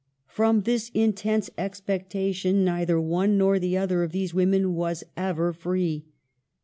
From 0.25 0.61
this 0.61 0.89
intense 0.95 1.51
expectation 1.59 2.65
neither 2.65 2.99
one 2.99 3.37
nor 3.37 3.59
the 3.59 3.77
other 3.77 4.01
of 4.01 4.11
these 4.13 4.33
women 4.33 4.73
was 4.73 5.03
ever 5.15 5.53
free. 5.53 6.05